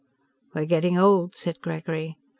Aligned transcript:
"We're 0.55 0.65
getting 0.65 0.97
old," 0.97 1.35
said 1.35 1.61
Gregory. 1.61 2.17